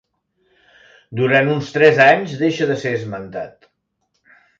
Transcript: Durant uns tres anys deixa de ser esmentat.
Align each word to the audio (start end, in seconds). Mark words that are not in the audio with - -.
Durant 1.19 1.51
uns 1.55 1.69
tres 1.75 2.01
anys 2.05 2.33
deixa 2.39 2.67
de 2.71 2.79
ser 2.85 2.95
esmentat. 3.01 3.69